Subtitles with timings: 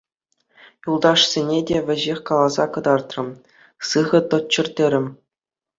[0.93, 3.29] Юлташсене те веҫех каласа кӑтартрӑм,
[3.93, 5.07] сыхӑ тӑччӑр терӗм.